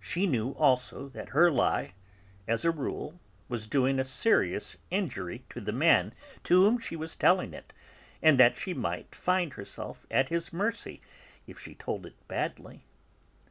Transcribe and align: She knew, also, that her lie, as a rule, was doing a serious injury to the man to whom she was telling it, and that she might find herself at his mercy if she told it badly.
She 0.00 0.26
knew, 0.26 0.52
also, 0.52 1.10
that 1.10 1.28
her 1.36 1.50
lie, 1.50 1.92
as 2.48 2.64
a 2.64 2.70
rule, 2.70 3.20
was 3.46 3.66
doing 3.66 3.98
a 3.98 4.06
serious 4.06 4.78
injury 4.90 5.44
to 5.50 5.60
the 5.60 5.70
man 5.70 6.14
to 6.44 6.62
whom 6.64 6.78
she 6.78 6.96
was 6.96 7.14
telling 7.14 7.52
it, 7.52 7.74
and 8.22 8.40
that 8.40 8.56
she 8.56 8.72
might 8.72 9.14
find 9.14 9.52
herself 9.52 10.06
at 10.10 10.30
his 10.30 10.50
mercy 10.50 11.02
if 11.46 11.60
she 11.60 11.74
told 11.74 12.06
it 12.06 12.14
badly. 12.26 12.86